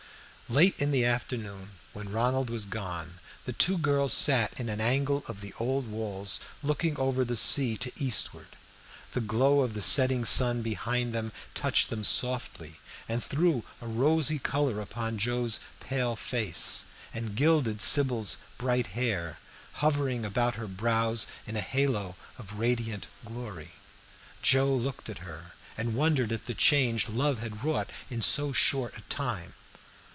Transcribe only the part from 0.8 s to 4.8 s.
in the afternoon, when Ronald was gone, the two girls sat in